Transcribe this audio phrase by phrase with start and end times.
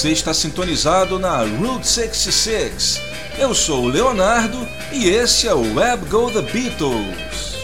[0.00, 3.02] Você está sintonizado na Route 66.
[3.38, 4.56] Eu sou o Leonardo
[4.90, 7.58] e esse é o Web Go The Beatles.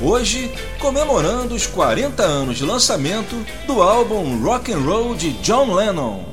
[0.00, 3.34] Hoje, comemorando os 40 anos de lançamento
[3.66, 6.24] do álbum Rock and Roll de John Lennon.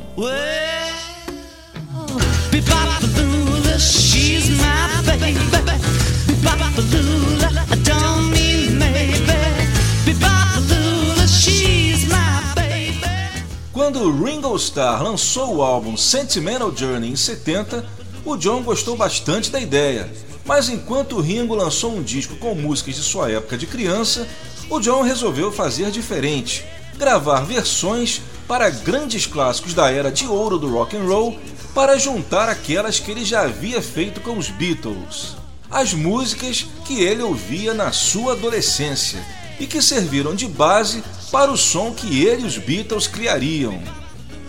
[13.85, 17.85] Quando Ringo Starr lançou o álbum Sentimental Journey em 70,
[18.25, 20.11] o John gostou bastante da ideia.
[20.43, 24.27] Mas enquanto Ringo lançou um disco com músicas de sua época de criança,
[24.71, 26.65] o John resolveu fazer diferente,
[26.97, 31.39] gravar versões para grandes clássicos da era de ouro do rock and roll
[31.75, 35.35] para juntar aquelas que ele já havia feito com os Beatles.
[35.69, 39.23] As músicas que ele ouvia na sua adolescência
[39.59, 41.03] e que serviram de base
[41.35, 43.77] para o som que ele e os Beatles criariam.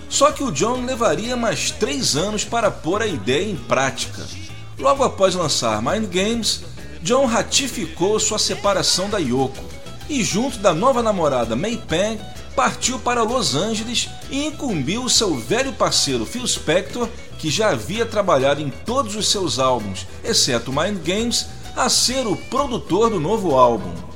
[0.08, 4.24] Só que o John levaria mais três anos para pôr a ideia em prática.
[4.78, 6.62] Logo após lançar Mind Games,
[7.02, 9.64] John ratificou sua separação da Yoko
[10.08, 12.20] e, junto da nova namorada May Pang,
[12.54, 18.62] partiu para Los Angeles e incumbiu seu velho parceiro Phil Spector, que já havia trabalhado
[18.62, 24.15] em todos os seus álbuns, exceto Mind Games, a ser o produtor do novo álbum.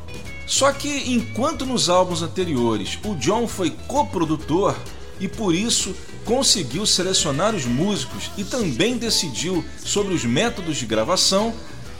[0.51, 4.75] Só que enquanto nos álbuns anteriores o John foi coprodutor
[5.21, 11.55] e por isso conseguiu selecionar os músicos e também decidiu sobre os métodos de gravação,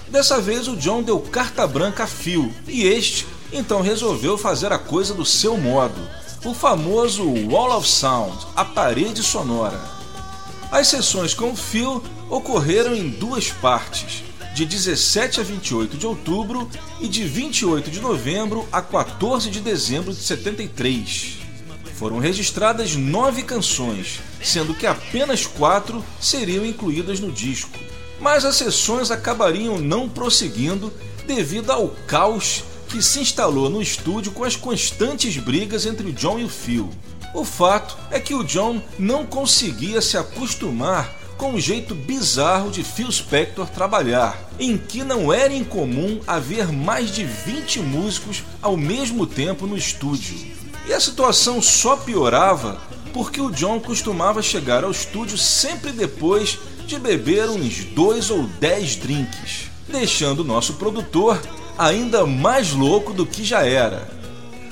[0.09, 4.79] dessa vez o John deu carta branca a Phil e este então resolveu fazer a
[4.79, 6.01] coisa do seu modo,
[6.45, 9.81] o famoso Wall of Sound, a parede sonora.
[10.73, 14.25] As sessões com Phil ocorreram em duas partes
[14.55, 16.69] de 17 a 28 de outubro
[17.01, 21.39] e de 28 de novembro a 14 de dezembro de 73.
[21.95, 27.79] Foram registradas nove canções, sendo que apenas quatro seriam incluídas no disco.
[28.21, 30.93] Mas as sessões acabariam não prosseguindo
[31.27, 36.39] devido ao caos que se instalou no estúdio com as constantes brigas entre o John
[36.39, 36.91] e o Phil.
[37.33, 42.85] O fato é que o John não conseguia se acostumar com um jeito bizarro de
[42.85, 49.27] Phil Spector trabalhar, em que não era incomum haver mais de 20 músicos ao mesmo
[49.27, 50.37] tempo no estúdio.
[50.87, 52.79] E a situação só piorava
[53.15, 58.95] porque o John costumava chegar ao estúdio sempre depois de beber uns dois ou dez
[58.95, 61.41] drinks, deixando nosso produtor
[61.79, 64.07] ainda mais louco do que já era.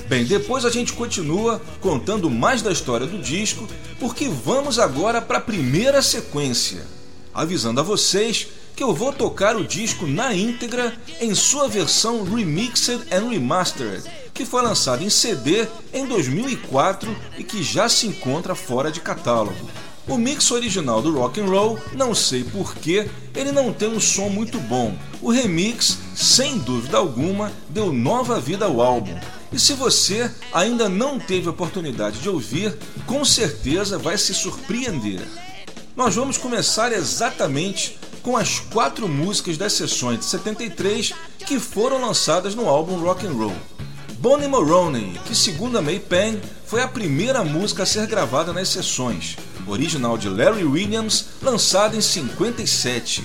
[0.06, 3.66] Bem, depois a gente continua contando mais da história do disco,
[3.98, 6.86] porque vamos agora para a primeira sequência,
[7.34, 13.00] avisando a vocês que eu vou tocar o disco na íntegra em sua versão remixed
[13.10, 18.90] and remastered, que foi lançado em CD em 2004 e que já se encontra fora
[18.92, 19.68] de catálogo.
[20.06, 24.28] O mix original do rock and roll, não sei porquê, ele não tem um som
[24.28, 24.96] muito bom.
[25.20, 29.18] O remix, sem dúvida alguma, deu nova vida ao álbum,
[29.52, 32.76] e se você ainda não teve oportunidade de ouvir,
[33.06, 35.22] com certeza vai se surpreender.
[35.96, 41.12] Nós vamos começar exatamente com as quatro músicas das sessões de 73
[41.46, 43.56] que foram lançadas no álbum Rock and Roll.
[44.18, 48.68] Bonnie Maroney, que segundo a May Pang foi a primeira música a ser gravada nas
[48.68, 49.36] sessões,
[49.66, 53.24] original de Larry Williams, lançada em 57.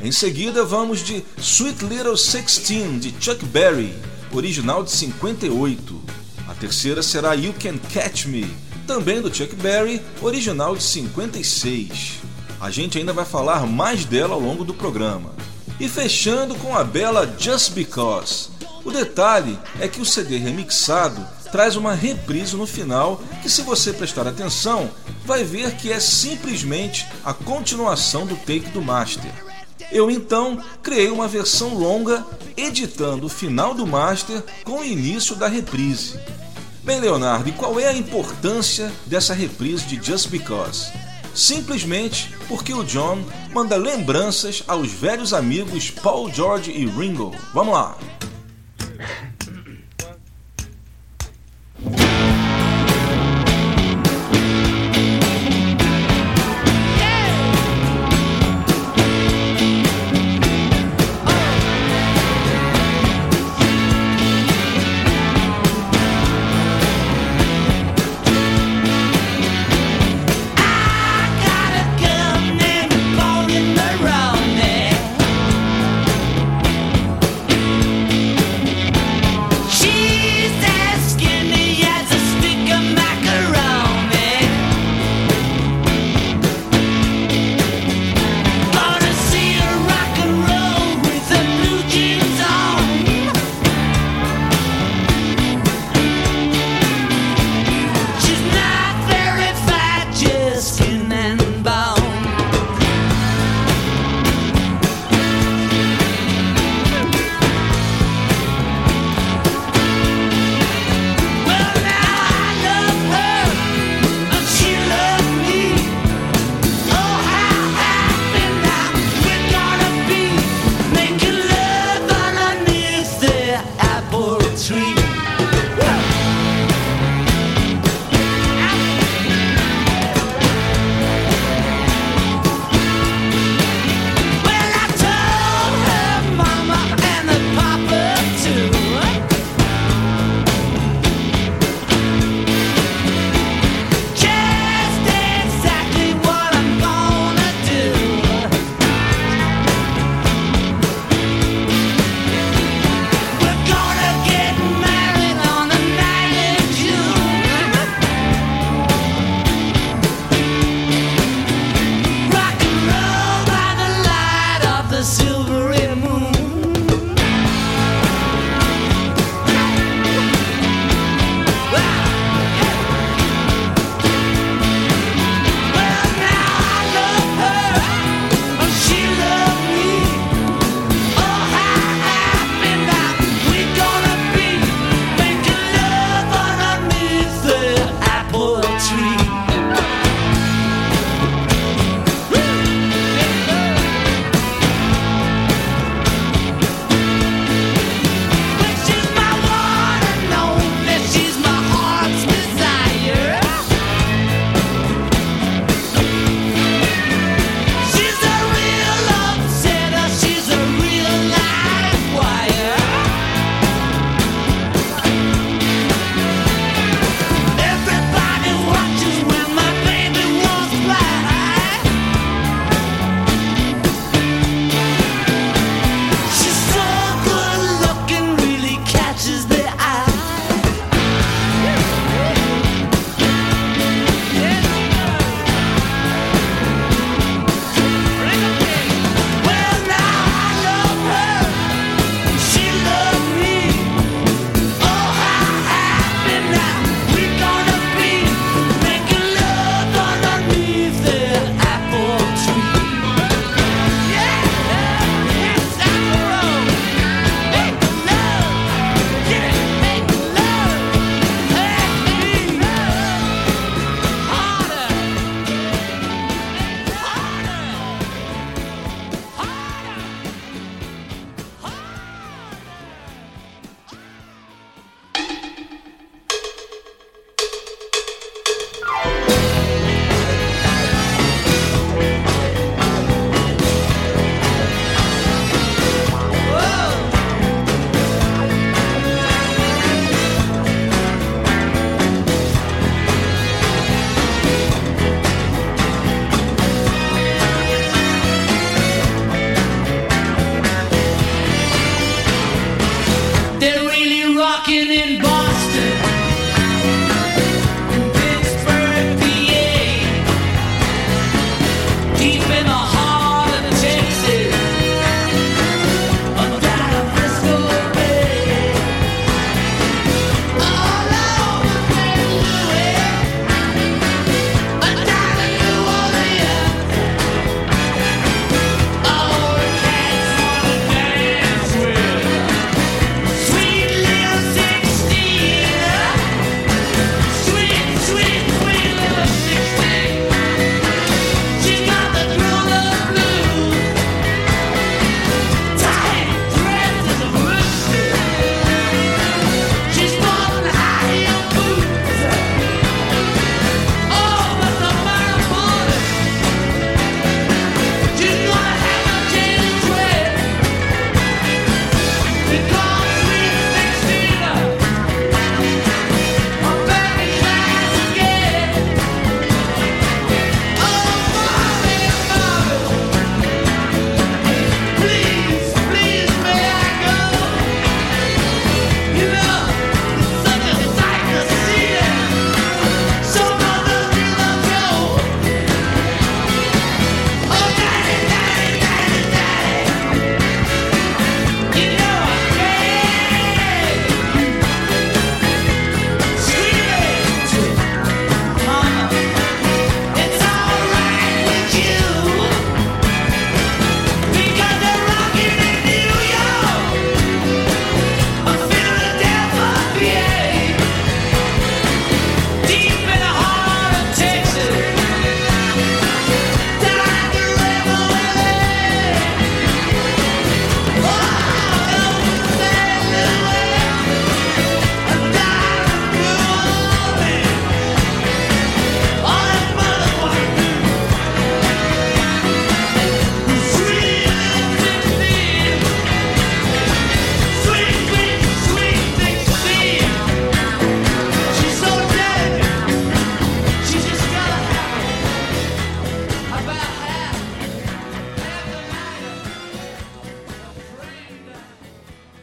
[0.00, 3.92] Em seguida vamos de Sweet Little Sixteen de Chuck Berry,
[4.32, 6.00] original de 58.
[6.48, 8.50] A terceira será You Can Catch Me,
[8.86, 12.20] também do Chuck Berry, original de 56.
[12.60, 15.32] A gente ainda vai falar mais dela ao longo do programa.
[15.78, 18.48] E fechando com a bela Just Because.
[18.84, 23.92] O detalhe é que o CD remixado traz uma reprise no final que, se você
[23.92, 24.90] prestar atenção,
[25.24, 29.47] vai ver que é simplesmente a continuação do take do master.
[29.90, 32.26] Eu então criei uma versão longa,
[32.56, 36.18] editando o final do master com o início da reprise.
[36.82, 40.92] Bem, Leonardo, e qual é a importância dessa reprise de Just Because?
[41.34, 47.34] Simplesmente porque o John manda lembranças aos velhos amigos Paul George e Ringo.
[47.52, 47.96] Vamos lá!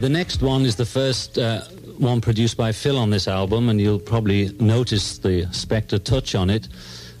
[0.06, 1.62] The next one is the first uh,
[1.98, 6.48] one produced by Phil on this album, and you'll probably notice the Spectre touch on
[6.48, 6.68] it.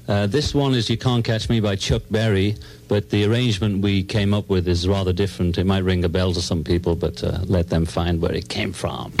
[0.06, 2.54] Uh, this one is You Can't Catch Me by Chuck Berry,
[2.86, 5.58] but the arrangement we came up with is rather different.
[5.58, 8.48] It might ring a bell to some people, but uh, let them find where it
[8.48, 9.12] came from.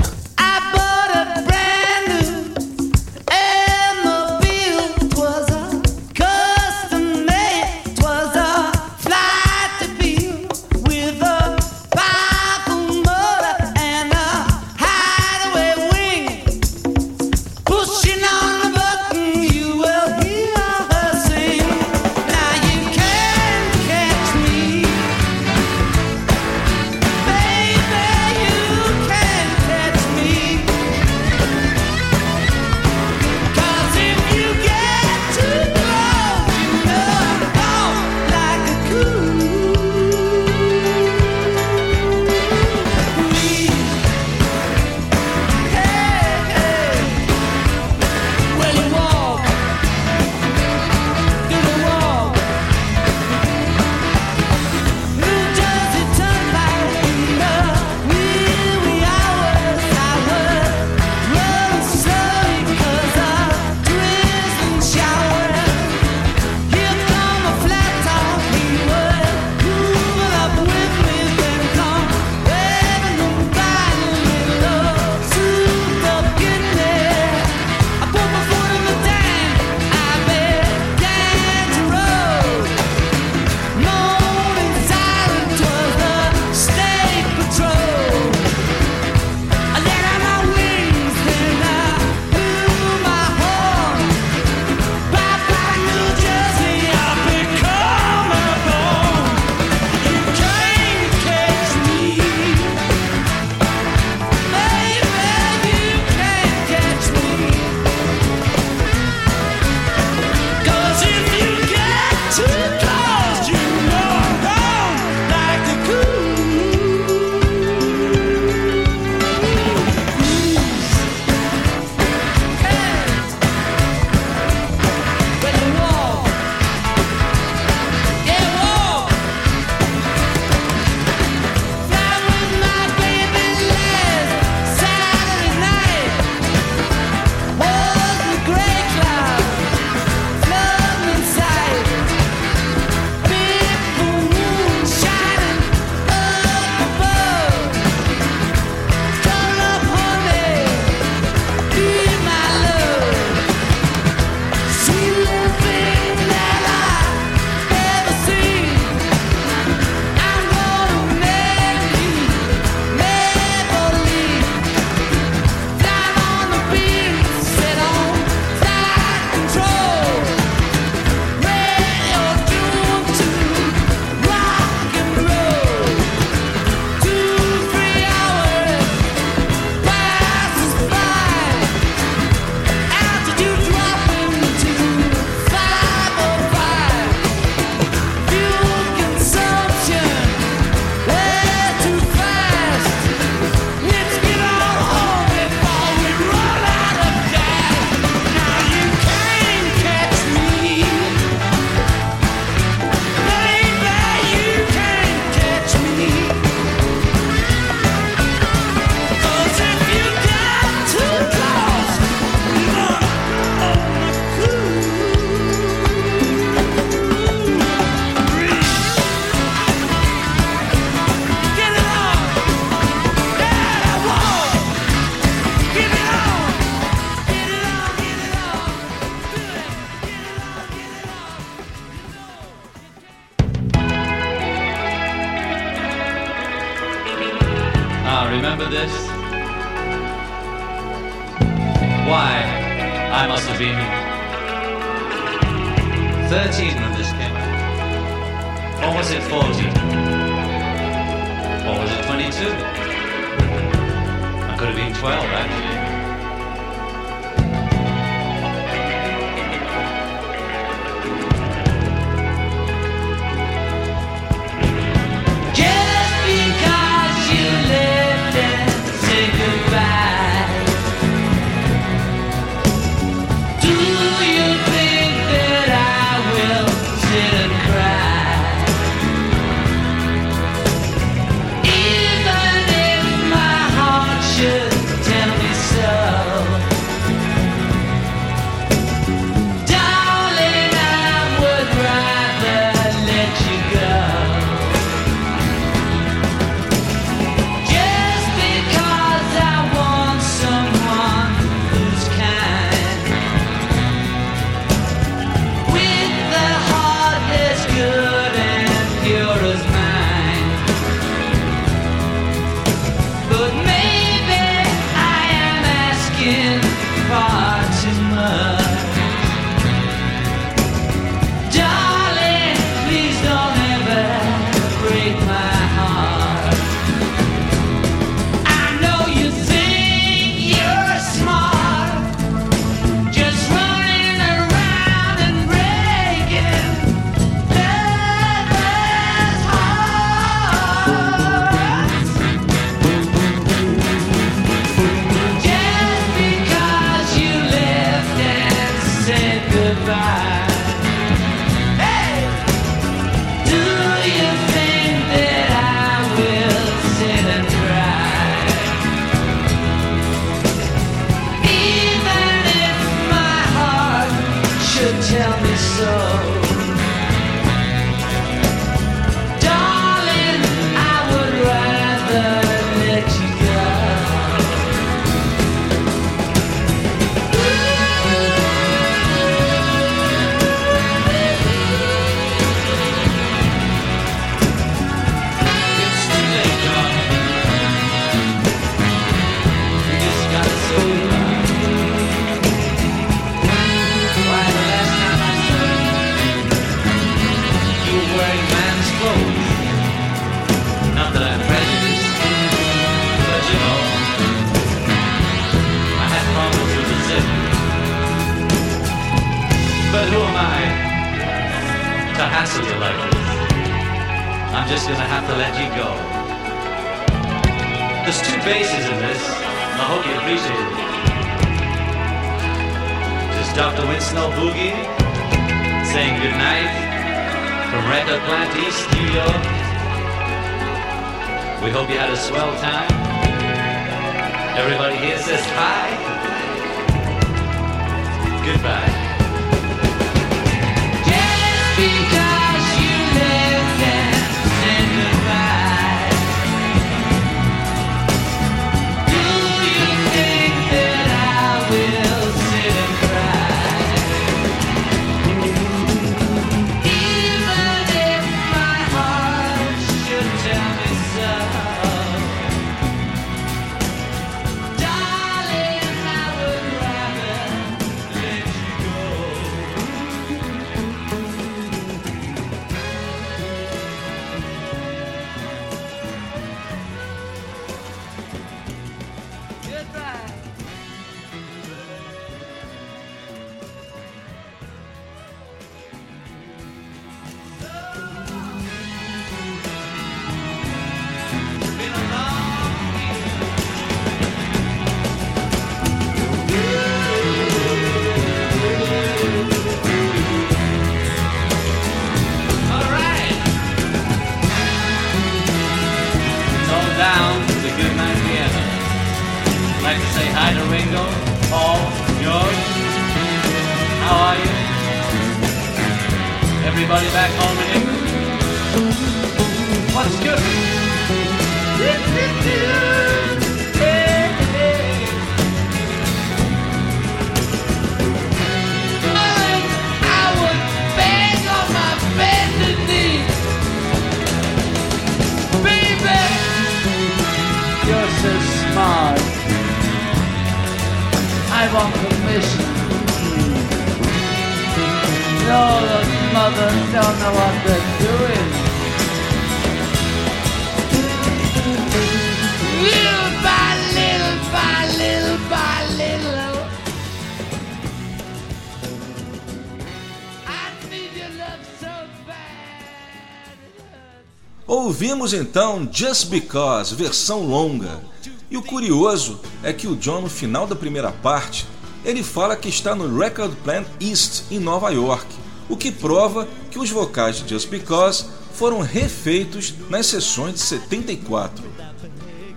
[565.26, 568.00] Ouvimos então Just Because, versão longa.
[568.48, 571.66] E o curioso é que o John, no final da primeira parte,
[572.04, 575.26] ele fala que está no Record Plant East, em Nova York,
[575.68, 581.64] o que prova que os vocais de Just Because foram refeitos nas sessões de 74.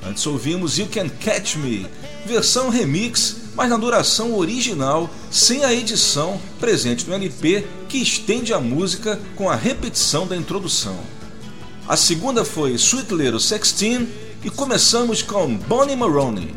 [0.07, 1.87] Antes ouvimos You Can Catch Me,
[2.23, 8.59] versão remix, mas na duração original, sem a edição presente no LP que estende a
[8.59, 11.18] música com a repetição da introdução.
[11.89, 14.07] A segunda foi Sweet Little Sexteen
[14.43, 16.53] e começamos com Bonnie Maroney.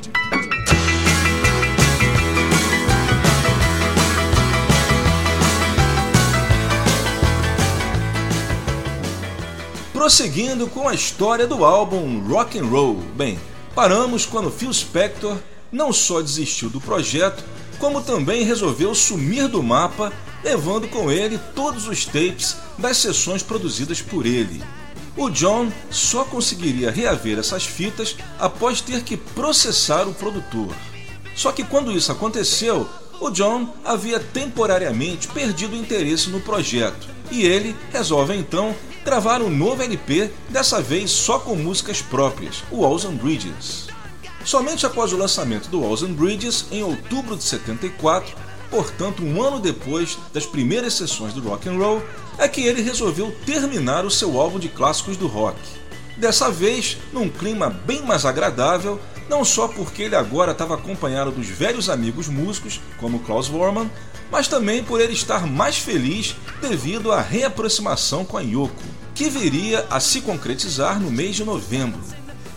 [9.95, 12.97] Prosseguindo com a história do álbum Rock and Roll.
[13.17, 13.41] Bem,
[13.75, 15.39] paramos quando Phil Spector
[15.73, 17.43] não só desistiu do projeto,
[17.79, 20.13] como também resolveu sumir do mapa,
[20.45, 24.63] levando com ele todos os tapes das sessões produzidas por ele.
[25.17, 30.75] O John só conseguiria reaver essas fitas após ter que processar o produtor.
[31.37, 32.89] Só que quando isso aconteceu,
[33.21, 39.51] o John havia temporariamente perdido o interesse no projeto e ele resolve então gravar um
[39.51, 43.89] novo LP, dessa vez só com músicas próprias, o Walls and Bridges.
[44.45, 48.35] Somente após o lançamento do Walls and Bridges, em outubro de 74,
[48.73, 52.03] portanto um ano depois das primeiras sessões do rock and roll,
[52.39, 55.59] é que ele resolveu terminar o seu álbum de clássicos do rock.
[56.17, 61.47] Dessa vez, num clima bem mais agradável, não só porque ele agora estava acompanhado dos
[61.47, 63.91] velhos amigos músicos, como Klaus Vormann,
[64.31, 68.83] mas também por ele estar mais feliz devido à reaproximação com a Yoko,
[69.15, 72.01] que viria a se concretizar no mês de novembro.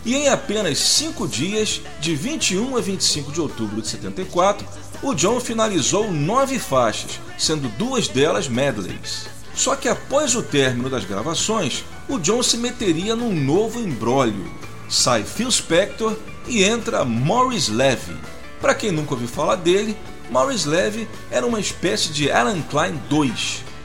[0.06, 4.64] E em apenas cinco dias, de 21 a 25 de outubro de 74,
[5.02, 9.26] o John finalizou nove faixas, sendo duas delas medleys.
[9.54, 14.50] Só que após o término das gravações, o John se meteria num novo embrólio.
[14.88, 18.16] Sai Phil Spector e entra Morris Levy.
[18.60, 19.96] Para quem nunca ouviu falar dele,
[20.30, 23.32] Morris Levy era uma espécie de Alan Klein II.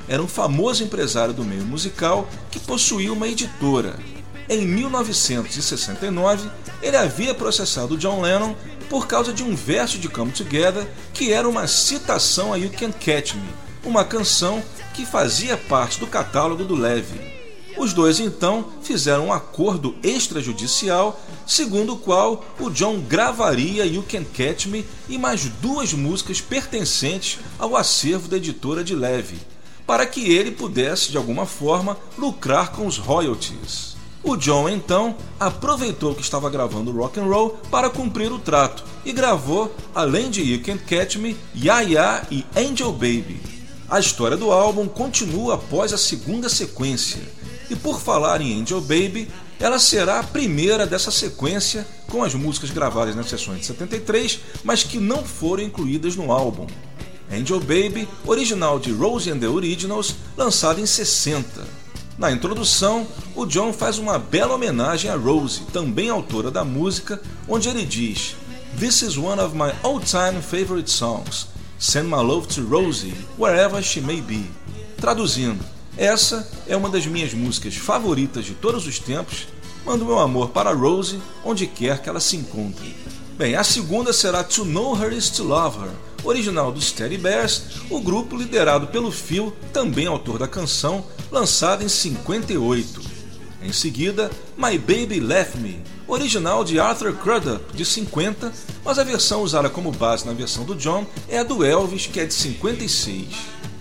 [0.08, 3.95] Era um famoso empresário do meio musical que possuía uma editora.
[4.50, 6.50] Em 1969,
[6.82, 8.56] ele havia processado John Lennon
[8.92, 12.92] por causa de um verso de Come Together que era uma citação a You Can
[12.92, 13.50] Catch Me,
[13.86, 14.62] uma canção
[14.94, 17.18] que fazia parte do catálogo do Levy.
[17.78, 24.26] Os dois então fizeram um acordo extrajudicial, segundo o qual o John gravaria You Can
[24.26, 29.40] Catch Me e mais duas músicas pertencentes ao acervo da editora de Levy,
[29.88, 33.91] para que ele pudesse de alguma forma lucrar com os royalties.
[34.24, 39.12] O John então aproveitou que estava gravando rock and roll para cumprir o trato e
[39.12, 43.42] gravou, além de You Can Catch Me, Ya Ya e Angel Baby.
[43.90, 47.22] A história do álbum continua após a segunda sequência.
[47.70, 49.28] E por falar em Angel Baby,
[49.60, 54.84] ela será a primeira dessa sequência com as músicas gravadas nas sessões de 73, mas
[54.84, 56.68] que não foram incluídas no álbum.
[57.32, 61.81] Angel Baby, original de Rose and the Originals, lançado em 60.
[62.22, 67.68] Na introdução, o John faz uma bela homenagem a Rose, também autora da música, onde
[67.68, 68.36] ele diz:
[68.78, 71.48] This is one of my all-time favorite songs.
[71.80, 74.46] Send my love to Rosie, wherever she may be.
[74.98, 75.66] Traduzindo,
[75.98, 79.48] essa é uma das minhas músicas favoritas de todos os tempos.
[79.84, 82.96] Mando meu amor para Rosie, onde quer que ela se encontre.
[83.36, 85.92] Bem, a segunda será To Know Her Is To Love Her,
[86.24, 91.89] original dos Teddy Bears, o grupo liderado pelo Phil, também autor da canção, lançada em
[91.89, 93.02] 58.
[93.63, 98.52] Em seguida, My Baby Left Me, original de Arthur Crudup, de 50,
[98.84, 102.20] mas a versão usada como base na versão do John é a do Elvis, que
[102.20, 103.28] é de 56.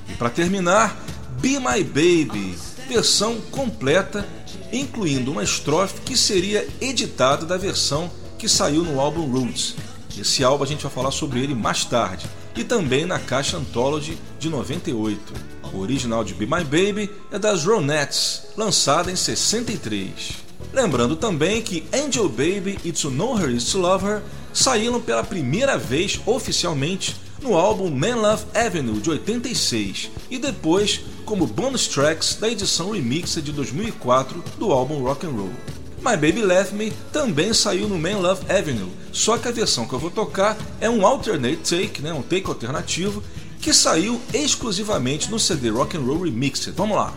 [0.08, 0.96] E para terminar,
[1.40, 2.56] Be My Baby,
[2.88, 4.26] versão completa,
[4.72, 9.74] incluindo uma estrofe que seria editada da versão que saiu no álbum Roots.
[10.18, 14.18] Esse álbum a gente vai falar sobre ele mais tarde, e também na caixa Anthology
[14.38, 15.32] de 98.
[15.72, 20.32] O original de Be My Baby é das Ronettes, lançada em 63.
[20.72, 25.24] Lembrando também que Angel Baby e To Know Her Is To Love Her saíram pela
[25.24, 32.34] primeira vez oficialmente no álbum Man Love Avenue de 86 e depois como bonus tracks
[32.34, 35.79] da edição remixed de 2004 do álbum Rock and Roll.
[36.02, 39.92] My Baby Left Me também saiu no Man Love Avenue, só que a versão que
[39.92, 43.22] eu vou tocar é um alternate take, né, um take alternativo,
[43.60, 46.70] que saiu exclusivamente no CD Rock and Roll Remixed.
[46.72, 47.12] Vamos lá.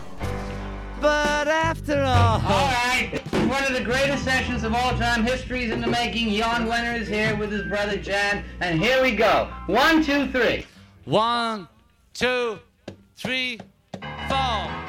[1.00, 5.24] But after all, All right, one of the greatest sessions of all time.
[5.24, 6.30] History's in the making.
[6.34, 9.48] Jan Wenner is here with his brother Jan, and here we go.
[9.66, 10.66] One, two, three.
[11.04, 11.68] one,
[12.14, 12.58] two,
[13.16, 13.58] three,
[14.28, 14.83] four.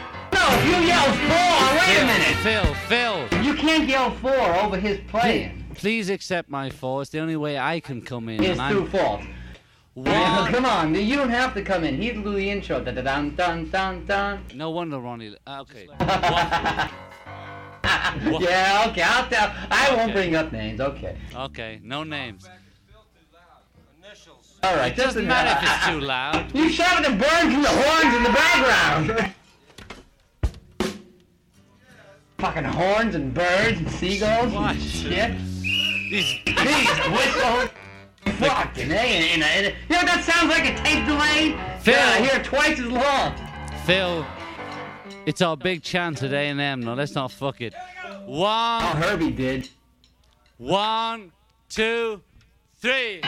[0.48, 2.36] If you yell four, wait a minute.
[2.46, 5.64] Phil, Phil, You can't yell four over his playing.
[5.76, 7.02] please accept my four.
[7.02, 8.42] It's the only way I can come in.
[8.44, 9.22] It's and I'm fault.
[9.98, 10.52] Yeah, one.
[10.52, 12.00] come on, you don't have to come in.
[12.02, 12.84] He'll do the intro.
[12.84, 14.44] Da da dun dun dun dun.
[14.54, 15.36] No wonder Ronnie.
[15.48, 15.88] uh, Okay.
[18.40, 19.52] Yeah, okay, I'll tell.
[19.70, 20.14] I won't Okay.
[20.14, 20.80] bring up names.
[20.82, 21.18] Okay.
[21.36, 21.80] Okay.
[21.84, 22.48] No names.
[24.64, 24.96] All right.
[24.96, 26.54] Doesn't matter if it's too loud.
[26.56, 29.34] You shouted the birds and the horns in the background.
[32.38, 34.76] Fucking horns and birds and seagulls What?
[34.76, 35.38] and shit.
[36.12, 37.70] These These whistles.
[38.40, 38.96] Fucking A.
[38.96, 41.58] And, and, and, you know what that sounds like a tape delay?
[41.80, 41.94] Phil.
[41.94, 43.34] Yeah, I hear it twice as long.
[43.86, 44.26] Phil.
[45.26, 46.82] It's our big chance at A and M.
[46.82, 47.74] Now let's not fuck it.
[48.06, 49.70] Oh, One, Herbie did.
[50.58, 51.32] one,
[51.70, 52.22] two,
[52.82, 53.22] three.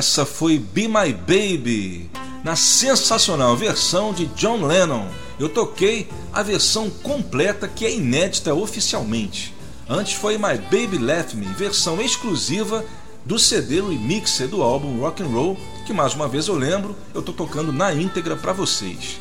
[0.00, 2.10] Essa foi Be My Baby,
[2.42, 5.06] na sensacional versão de John Lennon.
[5.38, 9.54] Eu toquei a versão completa que é inédita oficialmente.
[9.86, 12.82] Antes foi My Baby Left Me, versão exclusiva
[13.26, 17.20] do CD remixer do álbum Rock and Roll, que mais uma vez eu lembro, eu
[17.20, 19.20] tô tocando na íntegra para vocês.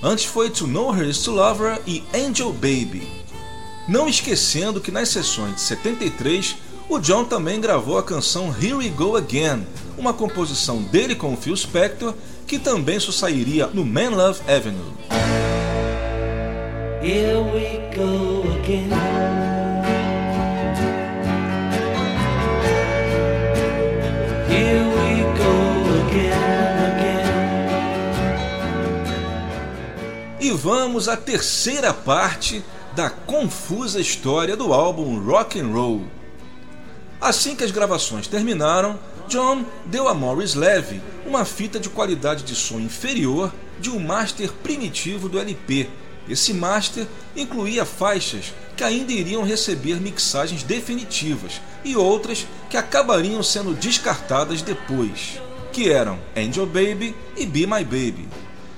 [0.00, 3.02] Antes foi To Know Her Is To Love Her e Angel Baby.
[3.88, 6.54] Não esquecendo que nas sessões de 73,
[6.90, 9.64] o John também gravou a canção Here We Go Again,
[9.96, 12.12] uma composição dele com o Phil Spector,
[12.48, 14.92] que também sairia no Man Love Avenue.
[17.00, 18.90] Here we go again.
[24.48, 25.54] Here we go
[26.08, 27.22] again, again.
[30.40, 32.64] E vamos à terceira parte
[32.96, 36.19] da confusa história do álbum Rock and Roll.
[37.20, 38.98] Assim que as gravações terminaram,
[39.28, 44.50] John deu a Morris Levy uma fita de qualidade de som inferior de um master
[44.62, 45.88] primitivo do LP.
[46.26, 47.06] Esse master
[47.36, 55.40] incluía faixas que ainda iriam receber mixagens definitivas e outras que acabariam sendo descartadas depois,
[55.72, 58.28] que eram Angel Baby e Be My Baby.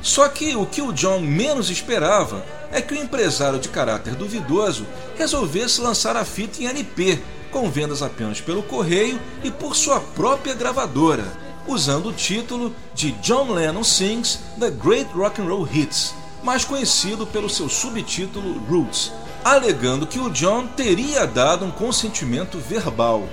[0.02, 4.84] Só que o que o John menos esperava é que o empresário de caráter duvidoso
[5.16, 7.20] resolvesse lançar a fita em LP,
[7.52, 11.24] com vendas apenas pelo correio e por sua própria gravadora,
[11.68, 17.26] usando o título de John Lennon Sings The Great Rock and Roll Hits, mais conhecido
[17.26, 19.12] pelo seu subtítulo Roots,
[19.44, 23.28] alegando que o John teria dado um consentimento verbal.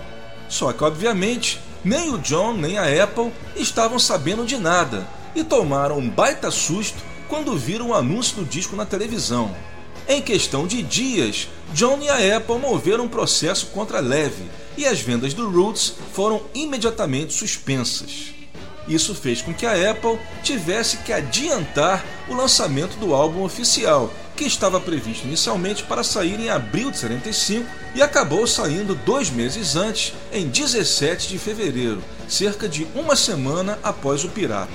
[0.47, 5.97] Só que, obviamente, nem o John nem a Apple estavam sabendo de nada e tomaram
[5.97, 9.55] um baita susto quando viram o anúncio do disco na televisão.
[10.11, 14.99] Em questão de dias, John e a Apple moveram um processo contra Levy e as
[14.99, 18.33] vendas do Roots foram imediatamente suspensas.
[18.87, 24.45] Isso fez com que a Apple tivesse que adiantar o lançamento do álbum oficial, que
[24.45, 30.15] estava previsto inicialmente para sair em abril de 75 e acabou saindo dois meses antes,
[30.33, 34.73] em 17 de fevereiro, cerca de uma semana após o Pirata.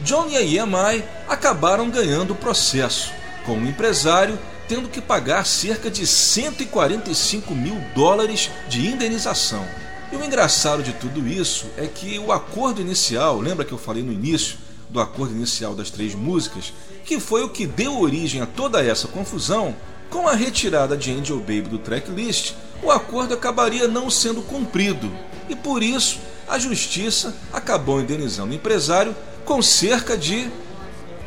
[0.00, 3.12] John e a EMI acabaram ganhando o processo,
[3.44, 4.38] com o empresário
[4.68, 9.66] tendo que pagar cerca de 145 mil dólares de indenização.
[10.12, 14.02] E o engraçado de tudo isso é que o acordo inicial, lembra que eu falei
[14.02, 14.58] no início
[14.88, 16.72] do acordo inicial das três músicas,
[17.04, 19.74] que foi o que deu origem a toda essa confusão,
[20.10, 22.52] com a retirada de Angel Baby do tracklist,
[22.82, 25.10] o acordo acabaria não sendo cumprido.
[25.48, 30.48] E por isso, a justiça acabou indenizando o empresário com cerca de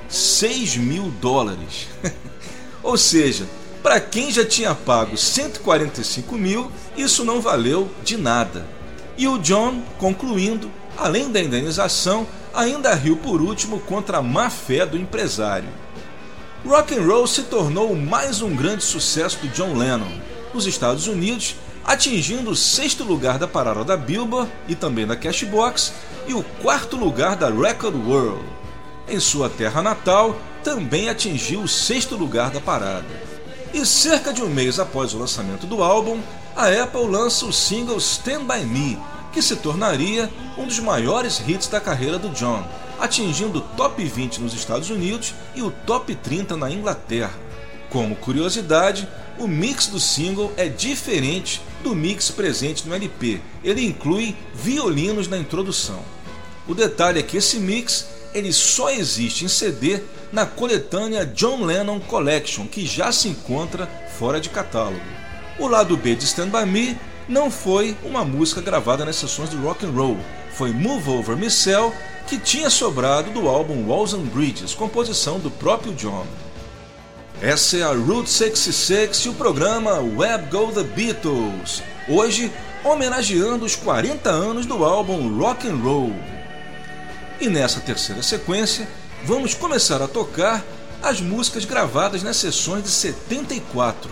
[0.08, 1.88] 6 mil dólares.
[2.88, 3.46] Ou seja,
[3.84, 8.66] para quem já tinha pago 145 mil, isso não valeu de nada.
[9.18, 14.86] E o John, concluindo, além da indenização, ainda riu por último contra a má fé
[14.86, 15.68] do empresário.
[16.66, 20.22] Rock and Roll se tornou mais um grande sucesso do John Lennon
[20.54, 25.92] nos Estados Unidos, atingindo o sexto lugar da parada da Billboard e também da Cashbox
[26.26, 28.57] e o quarto lugar da Record World.
[29.10, 33.06] Em sua terra natal, também atingiu o sexto lugar da parada.
[33.74, 36.20] E cerca de um mês após o lançamento do álbum,
[36.54, 39.00] a Apple lança o single Stand By Me,
[39.32, 42.68] que se tornaria um dos maiores hits da carreira do John,
[43.00, 47.34] atingindo o top 20 nos Estados Unidos e o top 30 na Inglaterra.
[47.90, 54.36] Como curiosidade, o mix do single é diferente do mix presente no LP, ele inclui
[54.54, 56.04] violinos na introdução.
[56.68, 60.00] O detalhe é que esse mix ele só existe em CD
[60.32, 65.02] na coletânea John Lennon Collection, que já se encontra fora de catálogo.
[65.58, 69.58] O lado B de Stand By Me não foi uma música gravada nas sessões de
[69.58, 70.18] rock and roll,
[70.52, 71.92] foi Move Over Michelle,
[72.28, 76.26] que tinha sobrado do álbum Walls and Bridges, composição do próprio John.
[77.42, 82.52] Essa é a Route 66 e o programa Web Go The Beatles, hoje
[82.84, 86.37] homenageando os 40 anos do álbum Rock and Roll.
[87.40, 88.88] E nessa terceira sequência,
[89.24, 90.66] vamos começar a tocar
[91.04, 94.10] as músicas gravadas nas sessões de 74.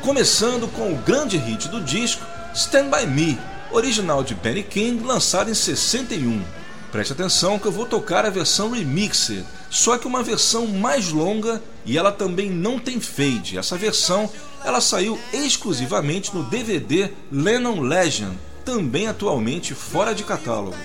[0.00, 2.24] Começando com o grande hit do disco
[2.54, 3.38] Stand By Me,
[3.70, 6.42] original de Benny King, lançado em 61.
[6.90, 11.62] Preste atenção que eu vou tocar a versão remixed, só que uma versão mais longa
[11.84, 13.58] e ela também não tem fade.
[13.58, 14.28] Essa versão
[14.64, 20.76] ela saiu exclusivamente no DVD Lennon Legend, também atualmente fora de catálogo.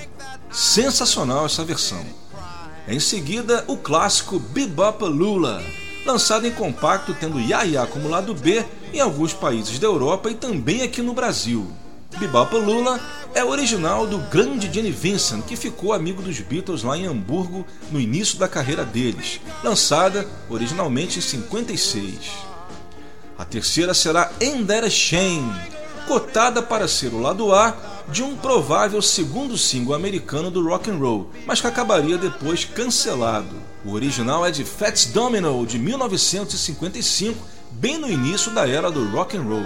[0.54, 2.06] Sensacional essa versão.
[2.88, 5.64] Em seguida, o clássico Bebop Lula,
[6.06, 10.84] lançado em compacto tendo Yaya como lado B em alguns países da Europa e também
[10.84, 11.66] aqui no Brasil.
[12.20, 13.00] Bebopalula
[13.34, 18.00] é original do grande Gene Vincent, que ficou amigo dos Beatles lá em Hamburgo no
[18.00, 22.14] início da carreira deles, lançada originalmente em 56.
[23.40, 25.52] A terceira será a Shame,
[26.08, 30.98] cotada para ser o lado A de um provável segundo single americano do rock and
[30.98, 33.56] roll, mas que acabaria depois cancelado.
[33.86, 39.38] O original é de Fats Domino de 1955, bem no início da era do rock
[39.38, 39.66] and roll.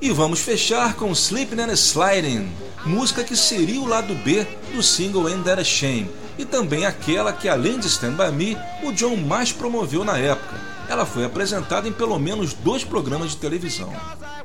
[0.00, 2.50] E vamos fechar com Sleeping and Sliding,
[2.84, 7.32] música que seria o lado B do single Ain't That a Shame, e também aquela
[7.32, 10.56] que, além de Stand By Me, o John mais promoveu na época.
[10.88, 13.92] Ela foi apresentada em pelo menos dois programas de televisão.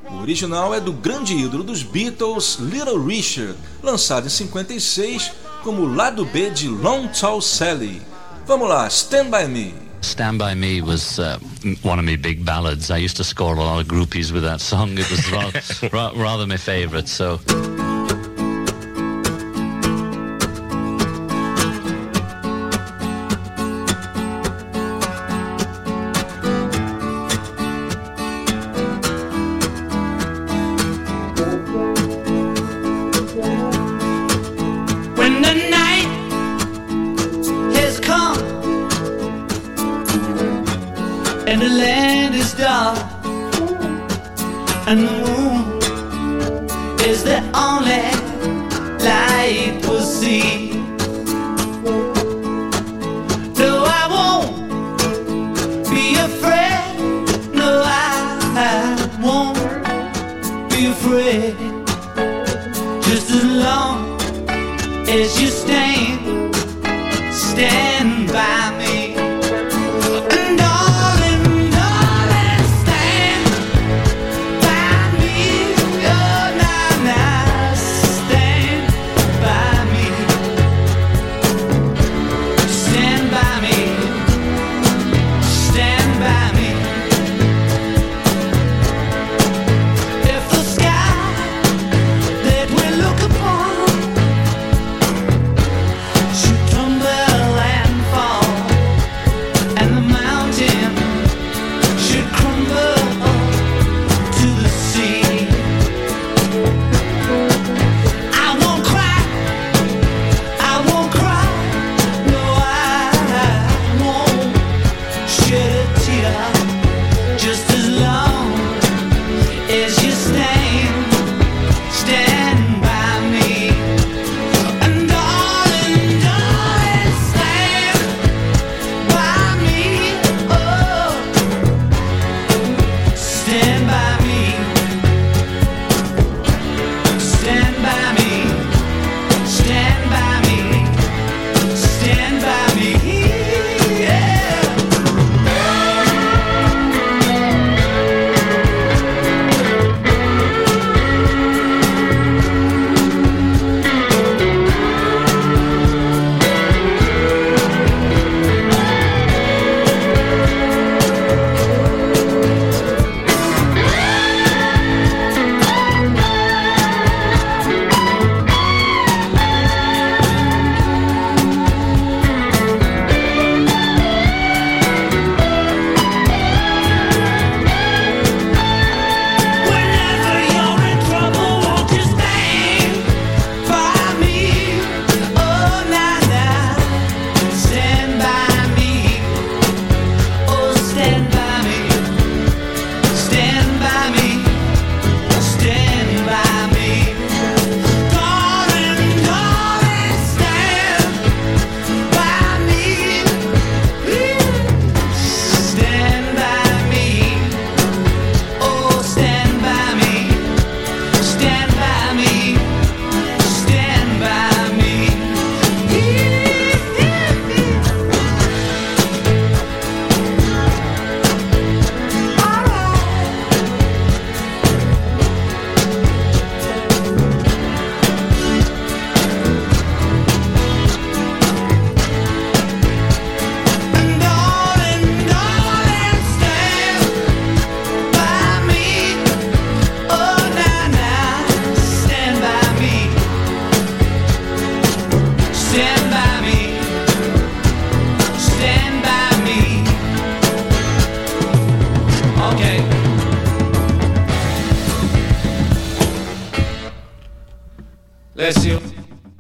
[0.10, 5.32] O original é do grande ídolo dos Beatles, Little Richard, lançado em 56
[5.64, 8.02] como lado B de Long Tall Sally.
[8.46, 9.74] Vamos lá, Stand By Me.
[10.02, 11.38] Stand By Me was uh,
[11.84, 12.90] one of my big ballads.
[12.90, 14.98] I used to score a lot of groupies with that song.
[14.98, 17.10] It was rather, ra- rather my favourite.
[17.10, 17.40] So.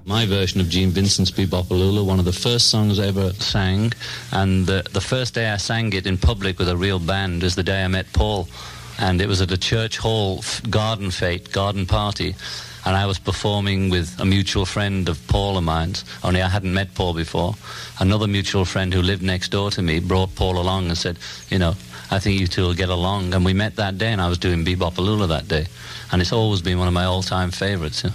[0.05, 3.93] My version of Gene Vincent's Bebopalula, one of the first songs I ever sang,
[4.31, 7.53] and the, the first day I sang it in public with a real band was
[7.53, 8.47] the day I met Paul,
[8.97, 12.33] and it was at a church hall garden fete, garden party,
[12.85, 16.73] and I was performing with a mutual friend of Paul of mine's, only I hadn't
[16.73, 17.53] met Paul before.
[17.99, 21.19] Another mutual friend who lived next door to me brought Paul along and said,
[21.49, 21.75] you know,
[22.09, 24.39] I think you two will get along, and we met that day, and I was
[24.39, 25.67] doing Bebopalula that day,
[26.11, 28.03] and it's always been one of my all-time favourites.
[28.03, 28.11] Yeah.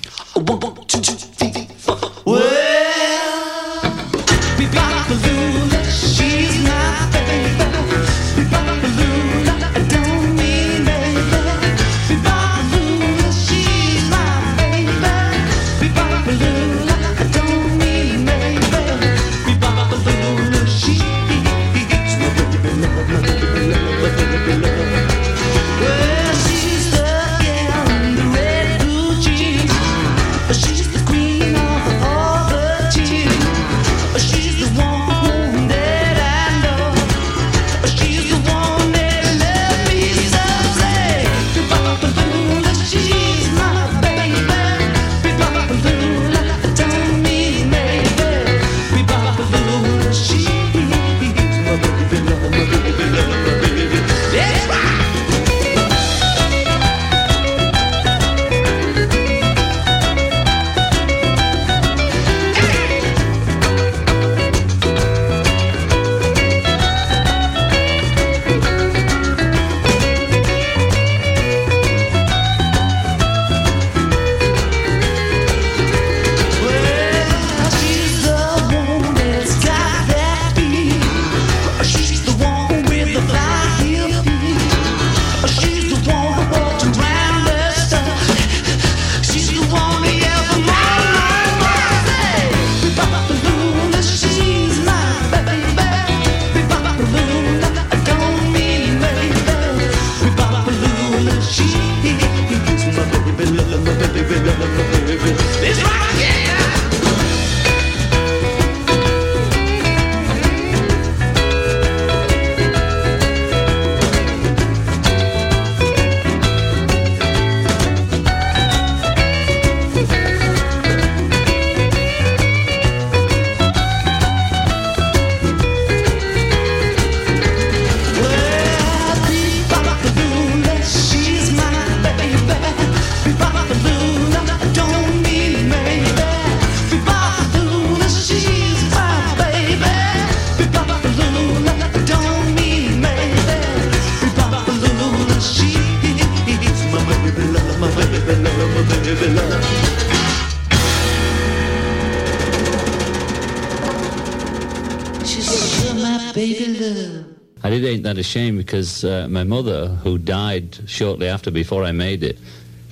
[158.12, 162.36] That a Shame because uh, my mother, who died shortly after before I made it,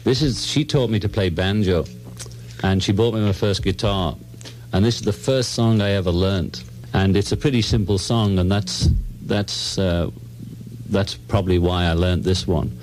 [0.03, 1.85] this is she taught me to play banjo,
[2.63, 4.17] and she bought me my first guitar,
[4.73, 6.65] and this is the first song I ever learnt,
[6.95, 8.89] and it's a pretty simple song, and that's
[9.27, 10.11] that's uh,
[10.89, 12.79] that's probably why I learnt this one,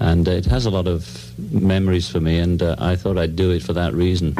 [0.00, 3.50] and it has a lot of memories for me, and uh, I thought I'd do
[3.50, 4.34] it for that reason.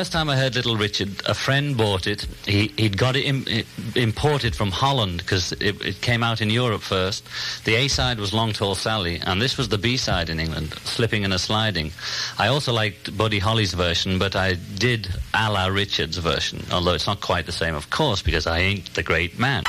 [0.00, 2.22] First time I heard Little Richard, a friend bought it.
[2.46, 6.48] He, he'd got it im- i- imported from Holland because it, it came out in
[6.48, 7.22] Europe first.
[7.66, 10.72] The A side was Long Tall Sally, and this was the B side in England,
[10.84, 11.92] Slipping and a Sliding.
[12.38, 17.06] I also liked Buddy Holly's version, but I did a la Richard's version, although it's
[17.06, 19.64] not quite the same, of course, because I ain't the great man.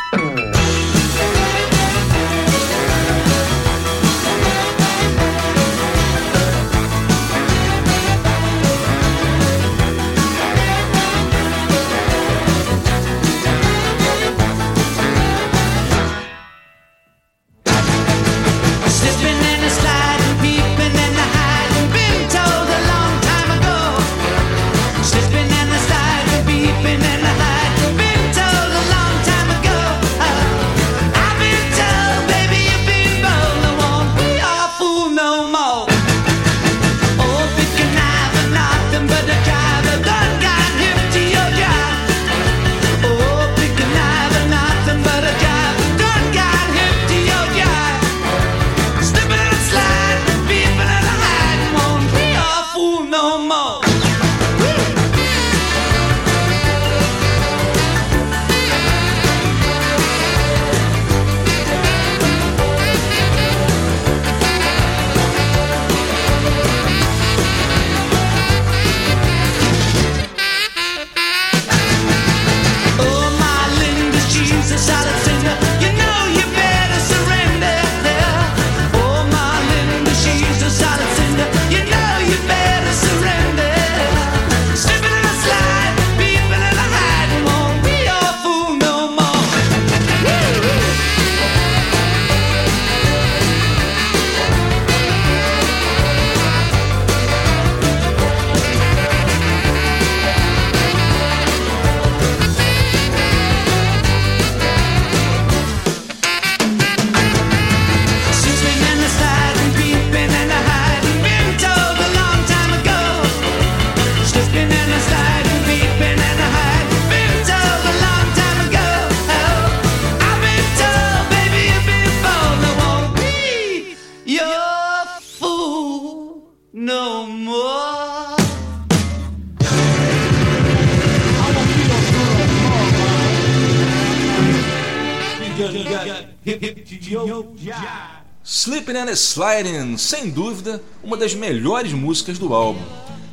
[138.91, 142.81] Slippin' and Sliding, sem dúvida, uma das melhores músicas do álbum.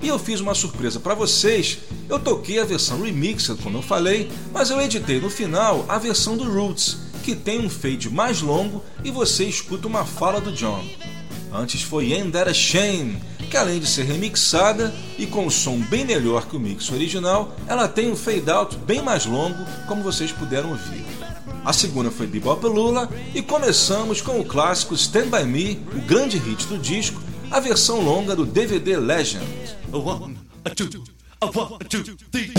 [0.00, 1.78] E eu fiz uma surpresa para vocês.
[2.09, 6.36] Eu toquei a versão remixed, como eu falei, mas eu editei no final a versão
[6.36, 10.84] do Roots, que tem um fade mais longo e você escuta uma fala do John.
[11.52, 15.78] Antes foi Ain't That a Shame, que além de ser remixada e com um som
[15.78, 20.04] bem melhor que o mix original, ela tem um fade out bem mais longo, como
[20.04, 21.18] vocês puderam ouvir.
[21.69, 26.39] A segunda foi Bebop Lula e começamos com o clássico Stand By Me, o grande
[26.39, 29.45] hit do disco, a versão longa do DVD Legend.
[29.93, 30.89] One, a two,
[31.39, 32.55] a one, two, three.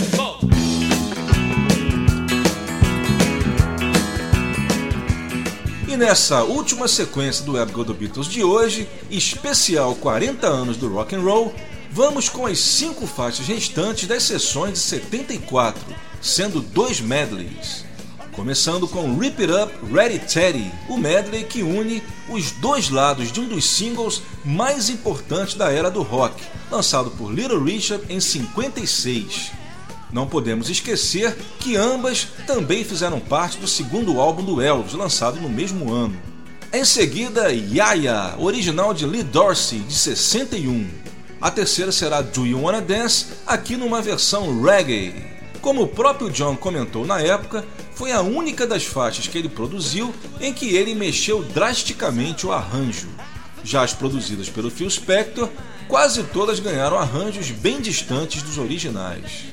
[5.88, 10.88] E nessa última sequência do Web Go do Beatles de hoje, especial 40 anos do
[10.88, 11.52] rock and roll,
[11.92, 15.82] vamos com as cinco faixas restantes das sessões de 74,
[16.22, 17.89] sendo dois medleys.
[18.40, 23.42] Começando com Rip It Up, Ready Teddy, o medley que une os dois lados de
[23.42, 29.52] um dos singles mais importantes da era do rock, lançado por Little Richard em 56.
[30.10, 35.50] Não podemos esquecer que ambas também fizeram parte do segundo álbum do Elvis, lançado no
[35.50, 36.18] mesmo ano.
[36.72, 40.88] Em seguida, Yaya, original de Lee Dorsey, de 61.
[41.42, 45.39] A terceira será Do You Wanna Dance, aqui numa versão reggae.
[45.62, 50.14] Como o próprio John comentou na época, foi a única das faixas que ele produziu
[50.40, 53.10] em que ele mexeu drasticamente o arranjo.
[53.64, 55.50] Já as produzidas pelo Phil Spector,
[55.88, 59.46] quase todas ganharam arranjos bem distantes dos originais.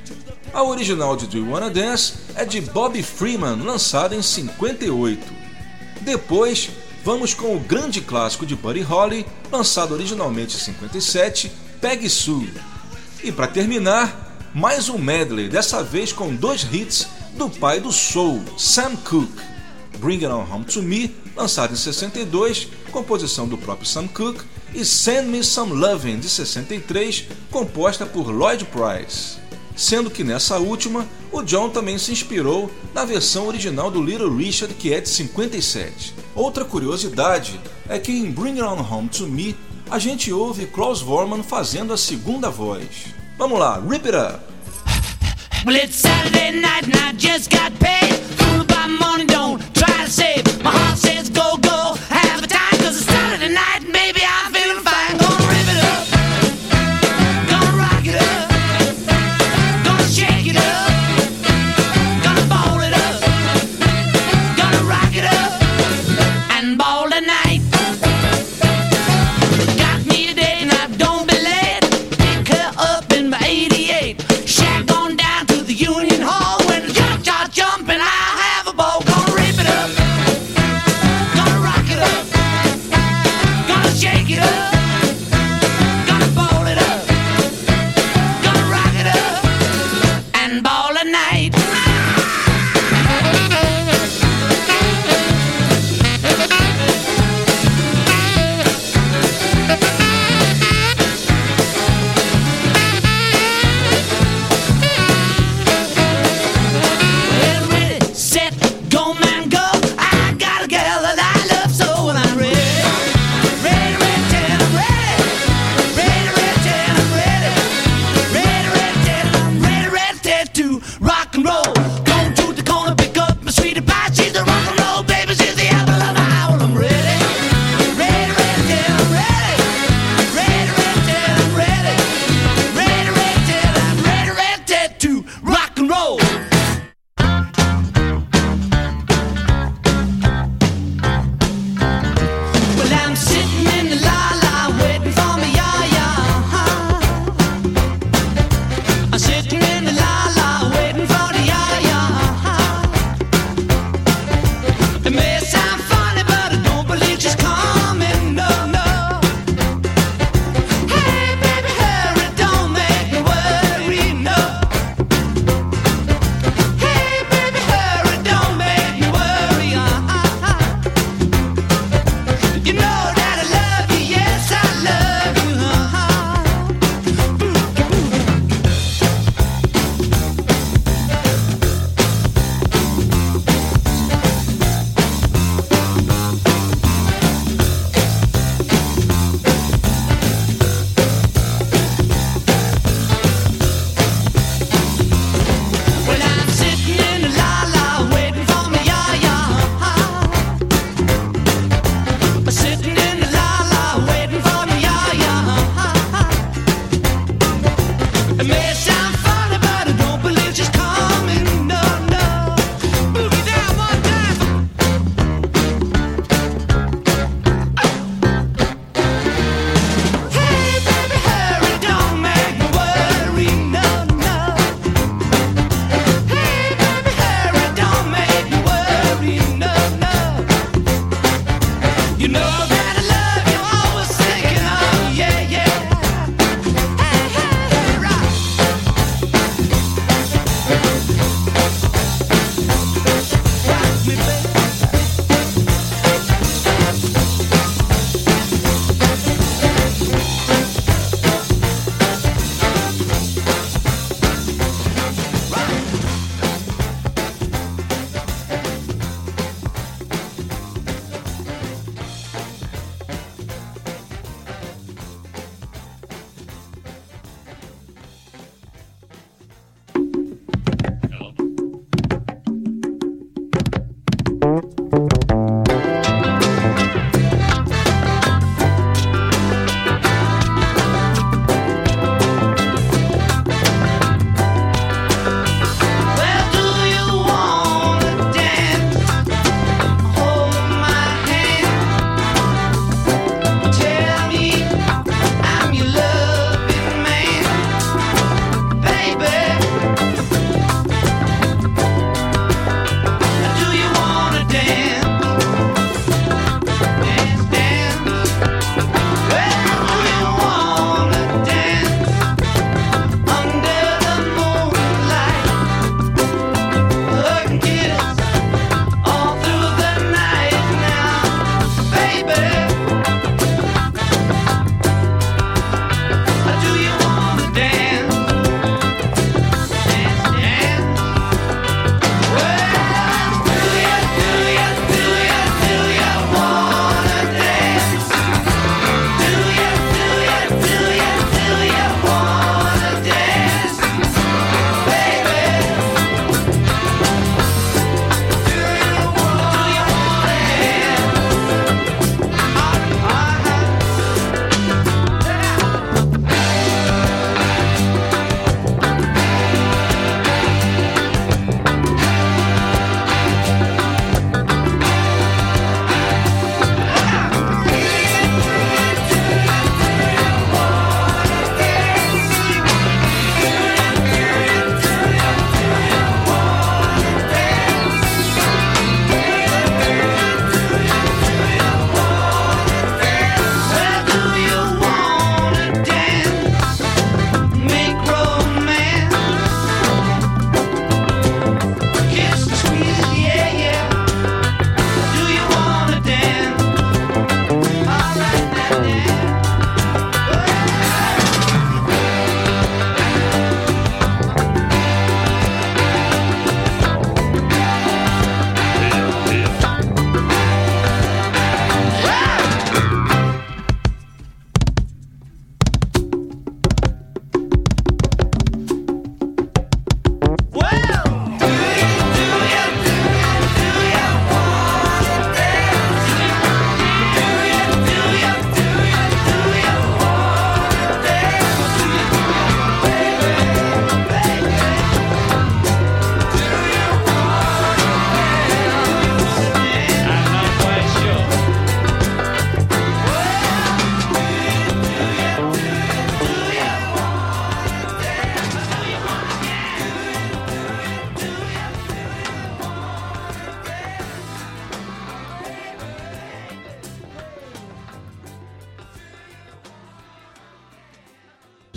[0.53, 5.21] A original de Do You Wanna Dance é de Bobby Freeman, lançada em 58.
[6.03, 6.71] Depois,
[7.05, 11.51] vamos com o grande clássico de Buddy Holly, lançado originalmente em 57,
[11.81, 12.55] Peggy Sue.
[13.25, 14.26] E para terminar,
[14.57, 19.43] mais um medley, dessa vez com dois hits do pai do soul, Sam Cooke.
[19.99, 24.41] Bring It On Home To Me, lançado em 62, composição do próprio Sam Cooke,
[24.73, 29.37] e Send Me Some Lovin', de 63, composta por Lloyd Price.
[29.77, 34.73] Sendo que nessa última, o John também se inspirou na versão original do Little Richard,
[34.73, 36.15] que é de 57.
[36.35, 39.55] Outra curiosidade é que em Bring It On Home To Me,
[39.91, 43.16] a gente ouve Klaus Vorman fazendo a segunda voz.
[43.39, 44.41] Vamos lá, rip it up!
[45.67, 48.15] Well, it's Saturday night and I just got paid.
[48.15, 50.63] Fooled by money, don't try to save.
[50.63, 52.79] My heart says go, go, have a time.
[52.81, 53.76] Cause it's Saturday night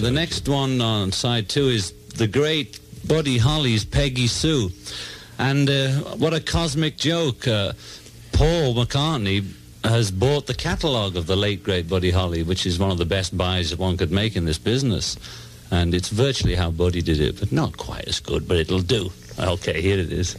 [0.09, 4.71] the next one on side two is the great Buddy Holly's Peggy Sue.
[5.37, 7.47] And uh, what a cosmic joke.
[7.47, 7.73] Uh,
[8.31, 9.45] Paul McCartney
[9.83, 13.05] has bought the catalogue of the late great Buddy Holly, which is one of the
[13.05, 15.15] best buys that one could make in this business.
[15.69, 19.11] And it's virtually how Buddy did it, but not quite as good, but it'll do.
[19.37, 20.35] Okay, here it is.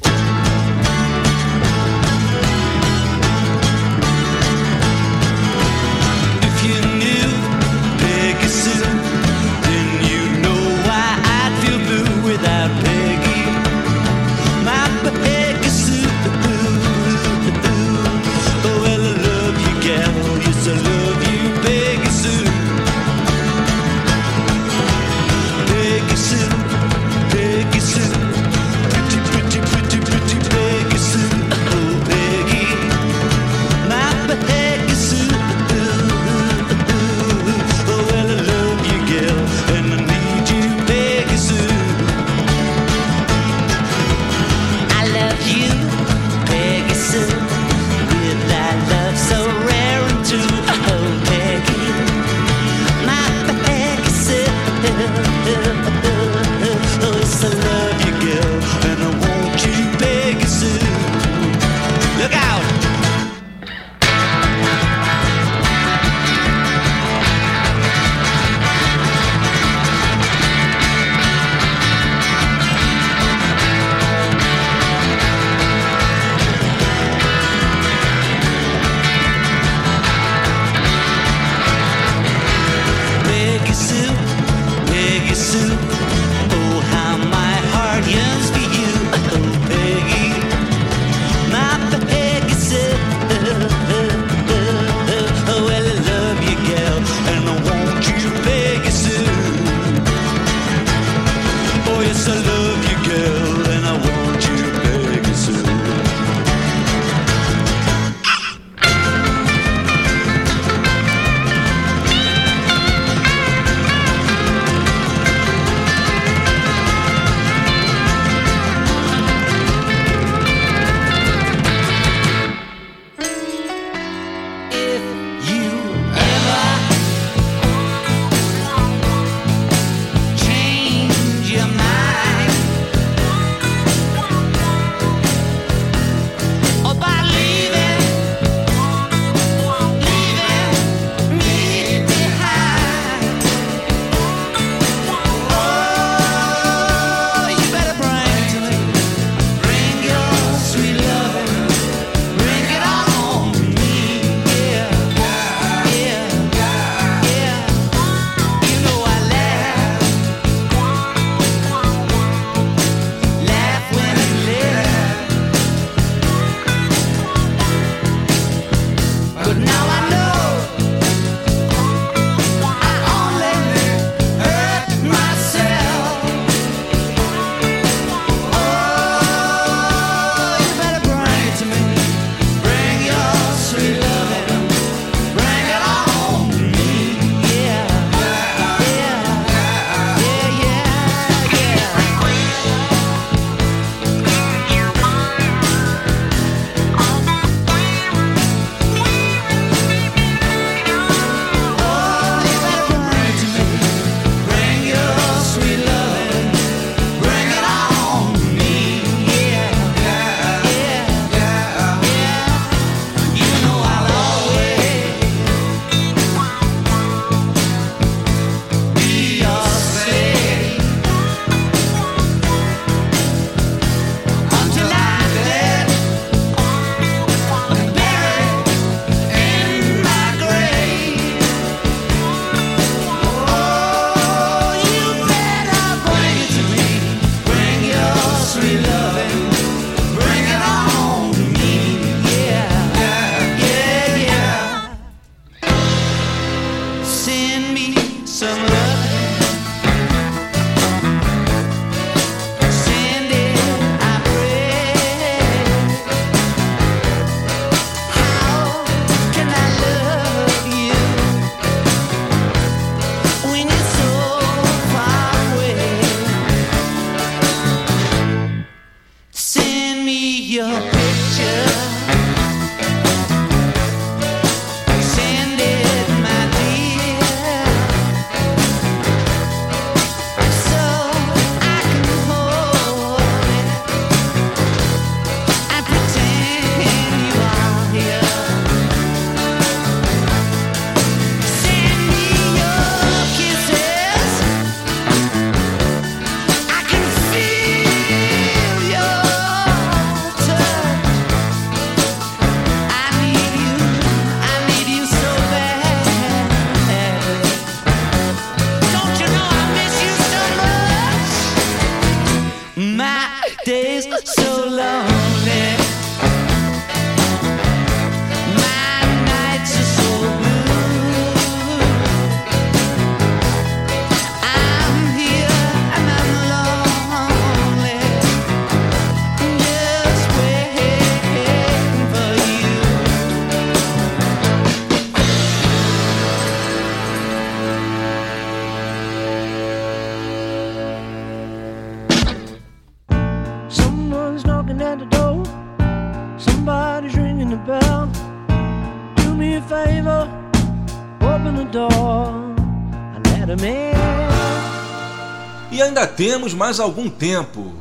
[356.20, 357.72] temos mais algum tempo.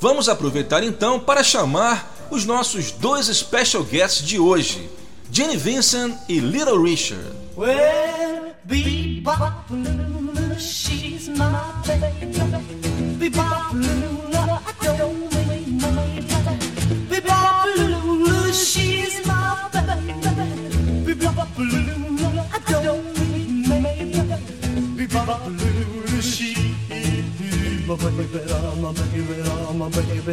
[0.00, 4.88] Vamos aproveitar então para chamar os nossos dois special guests de hoje,
[5.32, 7.26] Jenny Vincent e Little Richard.
[7.56, 7.97] Ué!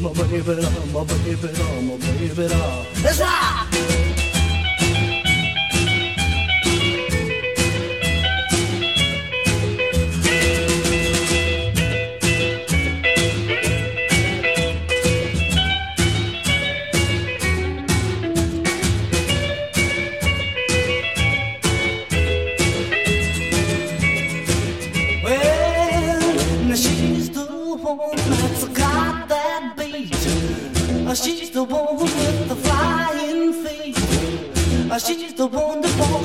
[0.00, 1.48] my baby, my baby, my baby,
[1.82, 2.48] my baby.
[3.02, 4.19] Let's rock!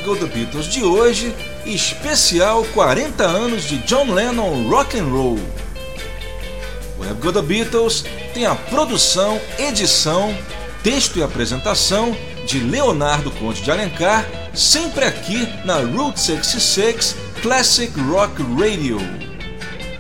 [0.04, 5.38] Go The Beatles de hoje, especial 40 anos de John Lennon Rock and Roll.
[6.98, 8.04] Web Go The Beatles
[8.34, 10.36] tem a produção, edição,
[10.82, 12.14] texto e apresentação
[12.46, 18.98] de Leonardo Conte de Alencar, sempre aqui na Route 66 Classic Rock Radio.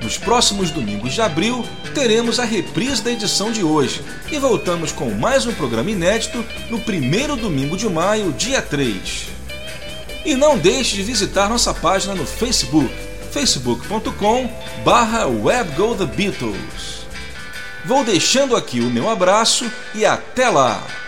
[0.02, 1.64] Nos próximos domingos de abril,
[1.94, 6.78] teremos a reprise da edição de hoje e voltamos com mais um programa inédito no
[6.78, 9.33] primeiro domingo de maio, dia 3.
[10.24, 12.92] E não deixe de visitar nossa página no Facebook,
[13.30, 14.50] facebook.com
[14.84, 17.04] barra webgothebeatles.
[17.84, 21.03] Vou deixando aqui o meu abraço e até lá!